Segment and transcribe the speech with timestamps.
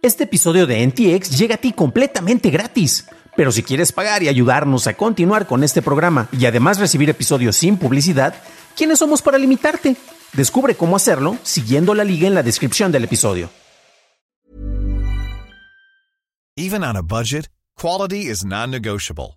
[0.00, 3.08] Este episodio de NTX llega a ti completamente gratis.
[3.36, 7.56] Pero si quieres pagar y ayudarnos a continuar con este programa y además recibir episodios
[7.56, 8.34] sin publicidad,
[8.76, 9.96] ¿quiénes somos para limitarte?
[10.34, 13.50] Descubre cómo hacerlo siguiendo la liga en la descripción del episodio.
[16.56, 19.36] Even on a budget, quality is non-negotiable.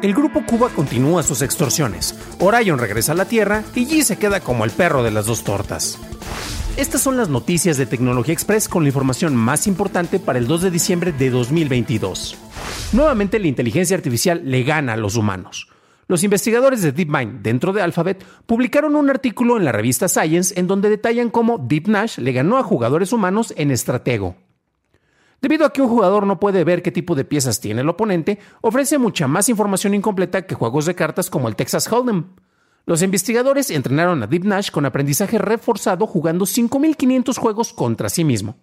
[0.00, 2.14] El grupo Cuba continúa sus extorsiones.
[2.38, 5.42] Orion regresa a la Tierra y G se queda como el perro de las dos
[5.42, 5.98] tortas.
[6.76, 10.62] Estas son las noticias de Tecnología Express con la información más importante para el 2
[10.62, 12.36] de diciembre de 2022.
[12.92, 15.68] Nuevamente la inteligencia artificial le gana a los humanos.
[16.06, 20.68] Los investigadores de DeepMind dentro de Alphabet publicaron un artículo en la revista Science en
[20.68, 24.36] donde detallan cómo Deep Nash le ganó a jugadores humanos en estratego.
[25.40, 28.38] Debido a que un jugador no puede ver qué tipo de piezas tiene el oponente,
[28.60, 32.24] ofrece mucha más información incompleta que juegos de cartas como el Texas Hold'em.
[32.86, 38.56] Los investigadores entrenaron a Deep Nash con aprendizaje reforzado jugando 5.500 juegos contra sí mismo.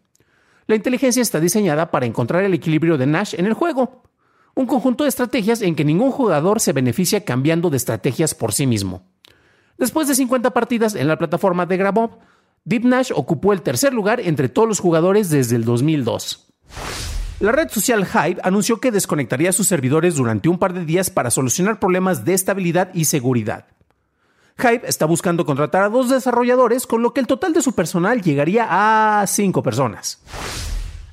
[0.68, 4.04] La inteligencia está diseñada para encontrar el equilibrio de Nash en el juego,
[4.56, 8.66] un conjunto de estrategias en que ningún jugador se beneficia cambiando de estrategias por sí
[8.66, 9.04] mismo.
[9.78, 12.18] Después de 50 partidas en la plataforma de Grabov,
[12.64, 16.55] Deep Nash ocupó el tercer lugar entre todos los jugadores desde el 2002.
[17.40, 21.32] La red social Hype anunció que desconectaría sus servidores durante un par de días para
[21.32, 23.66] solucionar problemas de estabilidad y seguridad.
[24.58, 28.22] Hype está buscando contratar a dos desarrolladores, con lo que el total de su personal
[28.22, 30.22] llegaría a cinco personas.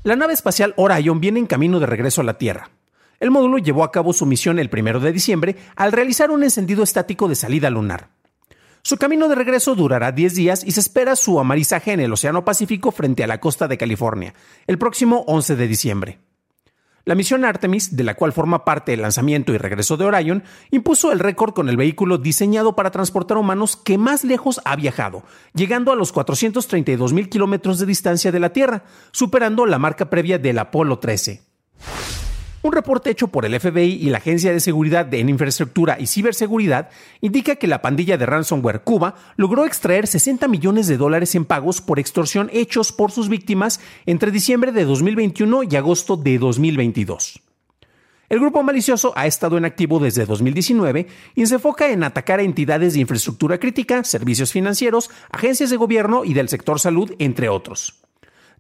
[0.05, 2.71] La nave espacial Orion viene en camino de regreso a la Tierra.
[3.19, 6.85] El módulo llevó a cabo su misión el 1 de diciembre al realizar un encendido
[6.85, 8.09] estático de salida lunar.
[8.85, 12.45] Su camino de regreso durará 10 días y se espera su amarizaje en el Océano
[12.45, 14.35] Pacífico frente a la costa de California,
[14.67, 16.19] el próximo 11 de diciembre.
[17.05, 21.13] La misión Artemis, de la cual forma parte el lanzamiento y regreso de Orion, impuso
[21.13, 25.23] el récord con el vehículo diseñado para transportar humanos que más lejos ha viajado,
[25.55, 28.83] llegando a los 432 mil kilómetros de distancia de la Tierra,
[29.13, 31.43] superando la marca previa del Apolo 13.
[32.65, 36.91] Un reporte hecho por el FBI y la Agencia de Seguridad en Infraestructura y Ciberseguridad
[37.21, 41.81] indica que la pandilla de ransomware Cuba logró extraer 60 millones de dólares en pagos
[41.81, 47.43] por extorsión hechos por sus víctimas entre diciembre de 2021 y agosto de 2022.
[48.29, 52.45] El grupo malicioso ha estado en activo desde 2019 y se enfoca en atacar a
[52.45, 58.02] entidades de infraestructura crítica, servicios financieros, agencias de gobierno y del sector salud, entre otros.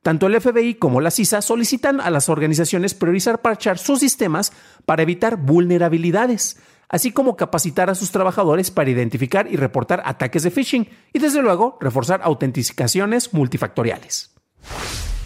[0.02, 4.52] Tanto el FBI como la CISA solicitan a las organizaciones priorizar parchar sus sistemas
[4.84, 6.58] para evitar vulnerabilidades,
[6.88, 11.40] así como capacitar a sus trabajadores para identificar y reportar ataques de phishing y desde
[11.40, 14.31] luego reforzar autenticaciones multifactoriales.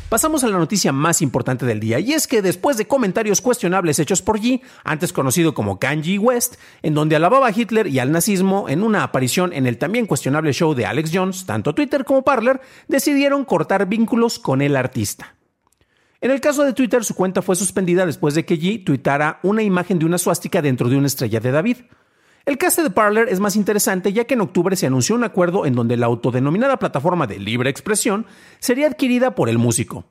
[0.09, 3.99] Pasamos a la noticia más importante del día, y es que después de comentarios cuestionables
[3.99, 8.13] hechos por G, antes conocido como Kanye West, en donde alababa a Hitler y al
[8.13, 12.23] nazismo en una aparición en el también cuestionable show de Alex Jones, tanto Twitter como
[12.23, 15.35] Parler decidieron cortar vínculos con el artista.
[16.21, 19.65] En el caso de Twitter, su cuenta fue suspendida después de que G tuitara una
[19.65, 21.79] imagen de una suástica dentro de una estrella de David.
[22.47, 25.67] El caso de Parler es más interesante ya que en octubre se anunció un acuerdo
[25.67, 28.25] en donde la autodenominada plataforma de libre expresión
[28.61, 30.05] sería adquirida por el músico.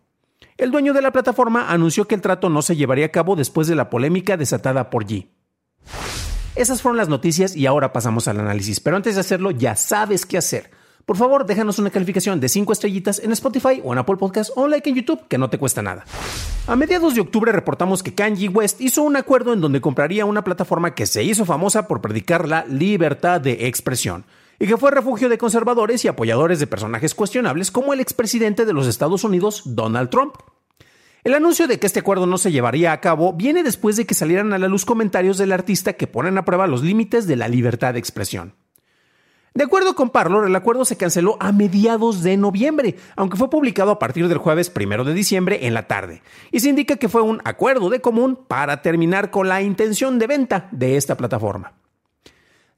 [0.58, 3.70] El dueño de la plataforma anunció que el trato no se llevaría a cabo después
[3.70, 5.30] de la polémica desatada por G.
[6.58, 10.26] Esas fueron las noticias y ahora pasamos al análisis, pero antes de hacerlo ya sabes
[10.26, 10.72] qué hacer
[11.06, 14.64] por favor, déjanos una calificación de 5 estrellitas en Spotify o en Apple Podcast o
[14.64, 16.04] un like en YouTube, que no te cuesta nada.
[16.66, 20.44] A mediados de octubre reportamos que Kanye West hizo un acuerdo en donde compraría una
[20.44, 24.26] plataforma que se hizo famosa por predicar la libertad de expresión
[24.60, 28.74] y que fue refugio de conservadores y apoyadores de personajes cuestionables como el expresidente de
[28.74, 30.36] los Estados Unidos, Donald Trump.
[31.24, 34.16] El anuncio de que este acuerdo no se llevaría a cabo viene después de que
[34.16, 37.48] salieran a la luz comentarios del artista que ponen a prueba los límites de la
[37.48, 38.54] libertad de expresión.
[39.56, 43.90] De acuerdo con Parlor, el acuerdo se canceló a mediados de noviembre, aunque fue publicado
[43.90, 46.22] a partir del jueves primero de diciembre en la tarde,
[46.52, 50.28] y se indica que fue un acuerdo de común para terminar con la intención de
[50.28, 51.72] venta de esta plataforma.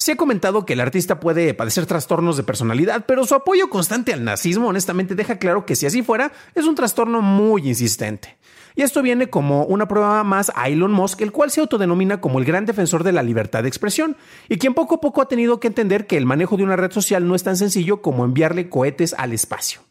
[0.07, 4.13] Se ha comentado que el artista puede padecer trastornos de personalidad, pero su apoyo constante
[4.13, 8.37] al nazismo honestamente deja claro que si así fuera, es un trastorno muy insistente.
[8.77, 12.39] Y esto viene como una prueba más a Elon Musk, el cual se autodenomina como
[12.39, 14.15] el gran defensor de la libertad de expresión,
[14.47, 16.93] y quien poco a poco ha tenido que entender que el manejo de una red
[16.93, 19.81] social no es tan sencillo como enviarle cohetes al espacio.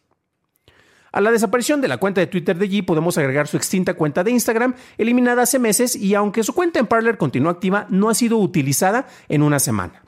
[1.13, 4.25] A la desaparición de la cuenta de Twitter de Yi podemos agregar su extinta cuenta
[4.25, 8.15] de Instagram, eliminada hace meses, y aunque su cuenta en Parler continúa activa, no ha
[8.15, 10.06] sido utilizada en una semana.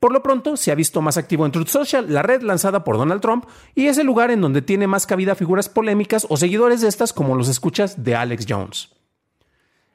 [0.00, 2.98] Por lo pronto, se ha visto más activo en Truth Social, la red lanzada por
[2.98, 6.82] Donald Trump, y es el lugar en donde tiene más cabida figuras polémicas o seguidores
[6.82, 8.90] de estas como los escuchas de Alex Jones.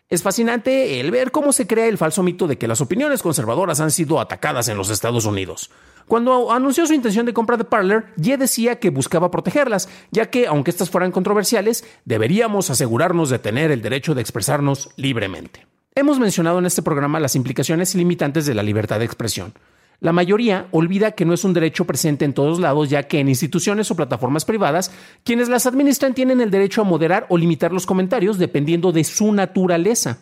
[0.09, 3.79] Es fascinante el ver cómo se crea el falso mito de que las opiniones conservadoras
[3.79, 5.71] han sido atacadas en los Estados Unidos.
[6.05, 10.47] Cuando anunció su intención de compra de Parler, Ye decía que buscaba protegerlas, ya que,
[10.47, 15.65] aunque estas fueran controversiales, deberíamos asegurarnos de tener el derecho de expresarnos libremente.
[15.95, 19.53] Hemos mencionado en este programa las implicaciones limitantes de la libertad de expresión.
[20.01, 23.29] La mayoría olvida que no es un derecho presente en todos lados, ya que en
[23.29, 24.91] instituciones o plataformas privadas,
[25.23, 29.31] quienes las administran tienen el derecho a moderar o limitar los comentarios dependiendo de su
[29.31, 30.17] naturaleza.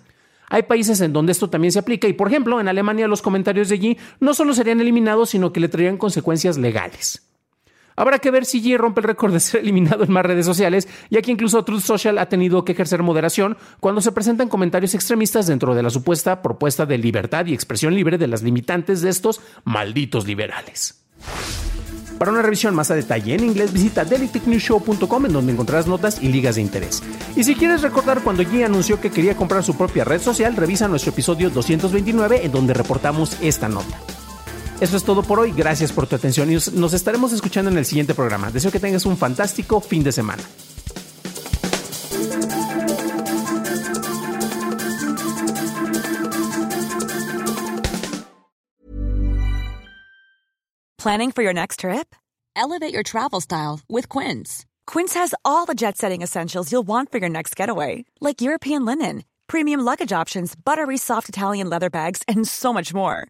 [0.49, 3.69] Hay países en donde esto también se aplica y, por ejemplo, en Alemania los comentarios
[3.69, 7.28] de allí no solo serían eliminados, sino que le traerían consecuencias legales.
[8.00, 10.88] Habrá que ver si G rompe el récord de ser eliminado en más redes sociales,
[11.10, 15.48] ya que incluso Truth Social ha tenido que ejercer moderación cuando se presentan comentarios extremistas
[15.48, 19.42] dentro de la supuesta propuesta de libertad y expresión libre de las limitantes de estos
[19.66, 21.04] malditos liberales.
[22.18, 26.30] Para una revisión más a detalle en inglés, visita dailytechnewshow.com en donde encontrarás notas y
[26.30, 27.04] ligas de interés.
[27.36, 30.88] Y si quieres recordar cuando G anunció que quería comprar su propia red social, revisa
[30.88, 34.00] nuestro episodio 229 en donde reportamos esta nota.
[34.81, 37.85] Eso es todo por hoy, gracias por tu atención y nos estaremos escuchando en el
[37.85, 38.49] siguiente programa.
[38.49, 40.43] Deseo que tengas un fantástico fin de semana.
[50.97, 52.13] Planning for your next trip?
[52.57, 54.65] Elevate your travel style with Quince.
[54.85, 58.83] Quince has all the jet setting essentials you'll want for your next getaway, like European
[58.83, 63.29] linen, premium luggage options, buttery soft Italian leather bags, and so much more.